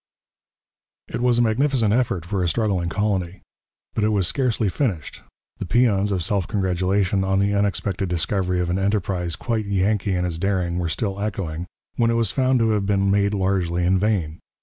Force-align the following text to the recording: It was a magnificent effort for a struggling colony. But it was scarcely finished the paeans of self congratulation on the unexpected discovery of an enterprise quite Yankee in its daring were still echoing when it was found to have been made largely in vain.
It 1.09 1.21
was 1.21 1.37
a 1.37 1.43
magnificent 1.43 1.93
effort 1.93 2.25
for 2.25 2.41
a 2.41 2.47
struggling 2.47 2.89
colony. 2.89 3.41
But 3.93 4.03
it 4.03 4.07
was 4.09 4.27
scarcely 4.27 4.67
finished 4.67 5.21
the 5.59 5.65
paeans 5.67 6.11
of 6.11 6.23
self 6.23 6.47
congratulation 6.47 7.23
on 7.23 7.37
the 7.37 7.53
unexpected 7.53 8.09
discovery 8.09 8.59
of 8.59 8.71
an 8.71 8.79
enterprise 8.79 9.35
quite 9.35 9.65
Yankee 9.65 10.15
in 10.15 10.25
its 10.25 10.39
daring 10.39 10.79
were 10.79 10.89
still 10.89 11.19
echoing 11.19 11.67
when 11.97 12.09
it 12.09 12.15
was 12.15 12.31
found 12.31 12.57
to 12.61 12.71
have 12.71 12.87
been 12.87 13.11
made 13.11 13.35
largely 13.35 13.85
in 13.85 13.99
vain. 13.99 14.39